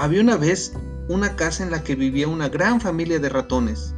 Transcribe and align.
Había 0.00 0.20
una 0.20 0.36
vez 0.36 0.74
una 1.08 1.34
casa 1.34 1.64
en 1.64 1.72
la 1.72 1.82
que 1.82 1.96
vivía 1.96 2.28
una 2.28 2.48
gran 2.48 2.80
familia 2.80 3.18
de 3.18 3.28
ratones. 3.28 3.94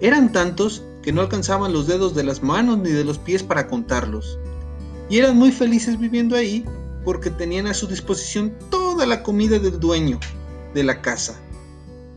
Eran 0.00 0.32
tantos 0.32 0.82
que 1.02 1.12
no 1.12 1.20
alcanzaban 1.20 1.74
los 1.74 1.86
dedos 1.86 2.14
de 2.14 2.24
las 2.24 2.42
manos 2.42 2.78
ni 2.78 2.88
de 2.88 3.04
los 3.04 3.18
pies 3.18 3.42
para 3.42 3.68
contarlos. 3.68 4.38
Y 5.10 5.18
eran 5.18 5.36
muy 5.36 5.52
felices 5.52 5.98
viviendo 5.98 6.34
ahí 6.34 6.64
porque 7.04 7.28
tenían 7.28 7.66
a 7.66 7.74
su 7.74 7.88
disposición 7.88 8.54
toda 8.70 9.04
la 9.04 9.22
comida 9.22 9.58
del 9.58 9.78
dueño 9.78 10.18
de 10.72 10.82
la 10.82 11.02
casa. 11.02 11.38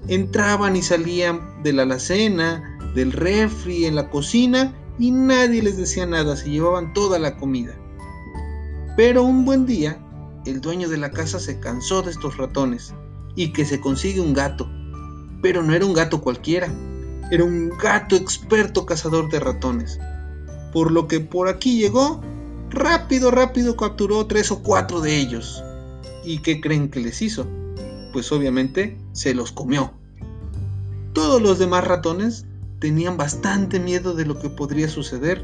Entraban 0.08 0.78
y 0.78 0.84
salían 0.84 1.62
de 1.64 1.74
la 1.74 1.82
alacena, 1.82 2.80
del 2.96 3.12
refri, 3.12 3.88
en 3.88 3.96
la 3.96 4.10
cocina 4.10 4.74
y 4.98 5.12
nadie 5.12 5.62
les 5.62 5.76
decía 5.76 6.06
nada, 6.06 6.38
se 6.38 6.50
llevaban 6.50 6.94
toda 6.94 7.20
la 7.20 7.36
comida. 7.36 7.76
Pero 8.96 9.24
un 9.24 9.44
buen 9.44 9.66
día, 9.66 10.00
el 10.46 10.62
dueño 10.62 10.90
de 10.90 10.98
la 10.98 11.12
casa 11.12 11.40
se 11.40 11.60
cansó 11.60 12.02
de 12.02 12.12
estos 12.12 12.38
ratones 12.38 12.94
y 13.36 13.54
que 13.54 13.66
se 13.66 13.80
consigue 13.80 14.22
un 14.22 14.34
gato. 14.34 14.70
Pero 15.42 15.64
no 15.64 15.74
era 15.74 15.86
un 15.86 15.94
gato 15.94 16.22
cualquiera, 16.22 16.74
era 17.32 17.44
un 17.44 17.70
gato 17.70 18.16
experto 18.16 18.86
cazador 18.86 19.30
de 19.30 19.40
ratones. 19.40 20.00
Por 20.72 20.92
lo 20.92 21.08
que 21.08 21.20
por 21.20 21.48
aquí 21.48 21.78
llegó, 21.78 22.22
rápido, 22.70 23.32
rápido 23.32 23.76
capturó 23.76 24.26
tres 24.28 24.52
o 24.52 24.62
cuatro 24.62 25.02
de 25.02 25.18
ellos. 25.18 25.64
¿Y 26.24 26.40
qué 26.40 26.62
creen 26.62 26.90
que 26.90 27.00
les 27.00 27.22
hizo? 27.22 27.48
Pues 28.12 28.32
obviamente 28.32 28.98
se 29.12 29.34
los 29.34 29.52
comió. 29.52 29.94
Todos 31.14 31.42
los 31.42 31.60
demás 31.60 31.86
ratones 31.86 32.46
tenían 32.80 33.18
bastante 33.18 33.80
miedo 33.80 34.14
de 34.14 34.26
lo 34.26 34.40
que 34.40 34.50
podría 34.50 34.90
suceder. 34.90 35.44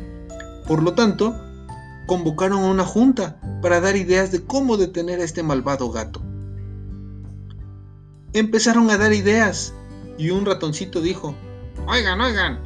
Por 0.68 0.84
lo 0.84 0.93
tanto, 0.93 1.35
convocaron 2.05 2.63
a 2.63 2.71
una 2.71 2.85
junta 2.85 3.39
para 3.62 3.81
dar 3.81 3.95
ideas 3.95 4.31
de 4.31 4.44
cómo 4.44 4.77
detener 4.77 5.20
a 5.20 5.23
este 5.23 5.44
malvado 5.44 5.91
gato. 5.91 6.21
Empezaron 8.34 8.90
a 8.90 8.98
dar 8.98 9.13
ideas 9.13 9.73
y 10.18 10.29
un 10.29 10.46
ratoncito 10.46 11.01
dijo, 11.01 11.35
Oigan, 11.88 12.21
oigan, 12.21 12.60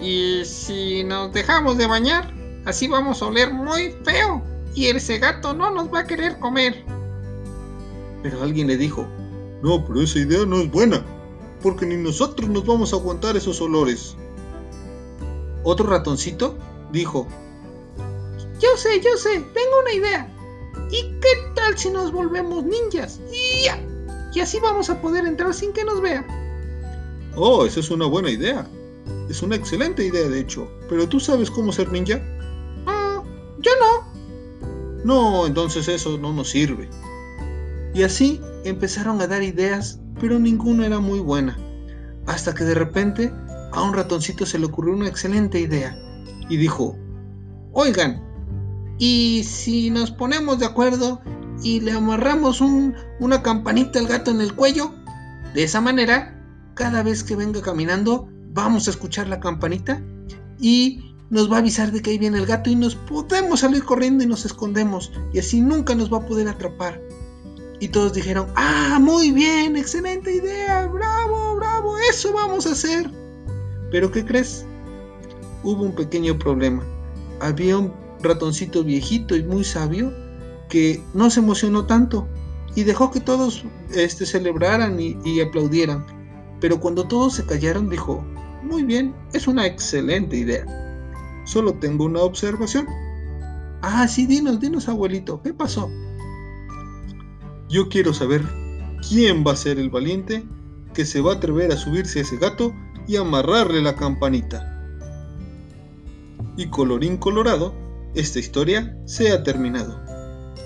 ¿y 0.00 0.42
si 0.44 1.04
nos 1.04 1.32
dejamos 1.32 1.78
de 1.78 1.86
bañar? 1.86 2.34
Así 2.64 2.88
vamos 2.88 3.22
a 3.22 3.26
oler 3.26 3.52
muy 3.52 3.94
feo 4.04 4.42
y 4.74 4.86
ese 4.86 5.18
gato 5.18 5.54
no 5.54 5.70
nos 5.70 5.92
va 5.92 6.00
a 6.00 6.06
querer 6.06 6.38
comer. 6.38 6.84
Pero 8.22 8.42
alguien 8.42 8.66
le 8.66 8.76
dijo, 8.76 9.06
no, 9.62 9.84
pero 9.84 10.02
esa 10.02 10.18
idea 10.18 10.44
no 10.44 10.60
es 10.60 10.70
buena, 10.70 11.04
porque 11.62 11.86
ni 11.86 11.96
nosotros 11.96 12.48
nos 12.48 12.66
vamos 12.66 12.92
a 12.92 12.96
aguantar 12.96 13.36
esos 13.36 13.60
olores. 13.60 14.16
Otro 15.64 15.88
ratoncito 15.88 16.56
dijo, 16.92 17.26
yo 18.60 18.68
sé, 18.76 19.00
yo 19.00 19.16
sé, 19.16 19.40
tengo 19.54 19.80
una 19.82 19.92
idea. 19.92 20.34
¿Y 20.90 21.02
qué 21.20 21.28
tal 21.54 21.76
si 21.76 21.90
nos 21.90 22.12
volvemos 22.12 22.64
ninjas? 22.64 23.20
Y 23.32 23.64
ya. 23.64 23.78
Y 24.34 24.40
así 24.40 24.58
vamos 24.60 24.90
a 24.90 25.00
poder 25.00 25.26
entrar 25.26 25.52
sin 25.54 25.72
que 25.72 25.84
nos 25.84 26.00
vean. 26.00 26.26
Oh, 27.36 27.64
esa 27.66 27.80
es 27.80 27.90
una 27.90 28.06
buena 28.06 28.30
idea. 28.30 28.66
Es 29.28 29.42
una 29.42 29.56
excelente 29.56 30.04
idea, 30.04 30.28
de 30.28 30.40
hecho. 30.40 30.70
¿Pero 30.88 31.08
tú 31.08 31.20
sabes 31.20 31.50
cómo 31.50 31.72
ser 31.72 31.90
ninja? 31.92 32.20
Ah, 32.86 33.22
yo 33.58 33.70
no. 33.80 34.18
No, 35.04 35.46
entonces 35.46 35.88
eso 35.88 36.18
no 36.18 36.32
nos 36.32 36.50
sirve. 36.50 36.88
Y 37.94 38.02
así 38.02 38.40
empezaron 38.64 39.20
a 39.20 39.26
dar 39.26 39.42
ideas, 39.42 40.00
pero 40.20 40.38
ninguna 40.38 40.86
era 40.86 40.98
muy 40.98 41.20
buena. 41.20 41.58
Hasta 42.26 42.54
que 42.54 42.64
de 42.64 42.74
repente 42.74 43.32
a 43.72 43.82
un 43.82 43.94
ratoncito 43.94 44.46
se 44.46 44.58
le 44.58 44.66
ocurrió 44.66 44.94
una 44.94 45.08
excelente 45.08 45.60
idea. 45.60 45.96
Y 46.48 46.56
dijo, 46.56 46.96
oigan, 47.72 48.27
y 48.98 49.44
si 49.44 49.90
nos 49.90 50.10
ponemos 50.10 50.58
de 50.58 50.66
acuerdo 50.66 51.20
y 51.62 51.80
le 51.80 51.92
amarramos 51.92 52.60
una 52.60 53.42
campanita 53.42 53.98
al 53.98 54.08
gato 54.08 54.30
en 54.30 54.40
el 54.40 54.54
cuello, 54.54 54.92
de 55.54 55.64
esa 55.64 55.80
manera, 55.80 56.40
cada 56.74 57.02
vez 57.02 57.24
que 57.24 57.36
venga 57.36 57.62
caminando, 57.62 58.28
vamos 58.52 58.86
a 58.86 58.90
escuchar 58.90 59.28
la 59.28 59.40
campanita 59.40 60.02
y 60.60 61.14
nos 61.30 61.50
va 61.50 61.56
a 61.56 61.58
avisar 61.60 61.92
de 61.92 62.02
que 62.02 62.10
ahí 62.10 62.18
viene 62.18 62.38
el 62.38 62.46
gato 62.46 62.70
y 62.70 62.76
nos 62.76 62.94
podemos 62.94 63.60
salir 63.60 63.84
corriendo 63.84 64.24
y 64.24 64.26
nos 64.26 64.44
escondemos 64.44 65.12
y 65.32 65.38
así 65.38 65.60
nunca 65.60 65.94
nos 65.94 66.12
va 66.12 66.18
a 66.18 66.26
poder 66.26 66.48
atrapar. 66.48 67.00
Y 67.80 67.88
todos 67.88 68.12
dijeron, 68.12 68.48
ah, 68.56 68.98
muy 69.00 69.30
bien, 69.30 69.76
excelente 69.76 70.34
idea, 70.34 70.86
bravo, 70.86 71.54
bravo, 71.56 71.96
eso 72.10 72.32
vamos 72.32 72.66
a 72.66 72.72
hacer. 72.72 73.08
Pero 73.92 74.10
¿qué 74.10 74.24
crees? 74.24 74.64
Hubo 75.62 75.84
un 75.84 75.94
pequeño 75.94 76.36
problema. 76.38 76.82
Había 77.40 77.78
un 77.78 77.92
ratoncito 78.22 78.84
viejito 78.84 79.36
y 79.36 79.42
muy 79.42 79.64
sabio 79.64 80.12
que 80.68 81.02
no 81.14 81.30
se 81.30 81.40
emocionó 81.40 81.86
tanto 81.86 82.28
y 82.74 82.84
dejó 82.84 83.10
que 83.10 83.20
todos 83.20 83.64
este, 83.94 84.26
celebraran 84.26 85.00
y, 85.00 85.16
y 85.24 85.40
aplaudieran. 85.40 86.04
Pero 86.60 86.80
cuando 86.80 87.04
todos 87.06 87.34
se 87.34 87.46
callaron 87.46 87.88
dijo, 87.88 88.24
muy 88.62 88.82
bien, 88.82 89.14
es 89.32 89.48
una 89.48 89.66
excelente 89.66 90.36
idea. 90.36 90.64
Solo 91.44 91.74
tengo 91.74 92.04
una 92.04 92.20
observación. 92.20 92.86
Ah, 93.80 94.06
sí, 94.08 94.26
dinos, 94.26 94.60
dinos, 94.60 94.88
abuelito, 94.88 95.40
¿qué 95.42 95.54
pasó? 95.54 95.90
Yo 97.68 97.88
quiero 97.88 98.12
saber 98.12 98.42
quién 99.08 99.44
va 99.46 99.52
a 99.52 99.56
ser 99.56 99.78
el 99.78 99.90
valiente 99.90 100.44
que 100.94 101.04
se 101.04 101.20
va 101.20 101.32
a 101.32 101.36
atrever 101.36 101.70
a 101.70 101.76
subirse 101.76 102.18
a 102.18 102.22
ese 102.22 102.36
gato 102.38 102.74
y 103.06 103.16
amarrarle 103.16 103.80
la 103.80 103.94
campanita. 103.94 104.74
Y 106.56 106.68
colorín 106.68 107.16
colorado, 107.16 107.72
esta 108.14 108.38
historia 108.38 108.96
se 109.04 109.32
ha 109.32 109.42
terminado. 109.42 110.00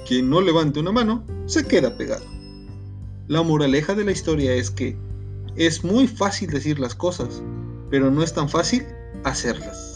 Quien 0.07 0.31
no 0.31 0.41
levante 0.41 0.81
una 0.81 0.93
mano 0.93 1.27
se 1.47 1.67
queda 1.67 1.97
pegado. 1.97 2.25
La 3.29 3.43
moraleja 3.43 3.95
de 3.95 4.05
la 4.05 4.13
historia 4.13 4.55
es 4.55 4.71
que 4.71 4.97
es 5.57 5.85
muy 5.85 6.07
fácil 6.07 6.51
decir 6.51 6.79
las 6.79 6.95
cosas, 6.95 7.43
pero 7.91 8.11
no 8.11 8.23
es 8.23 8.33
tan 8.33 8.49
fácil 8.49 8.85
hacerlas. 9.25 9.92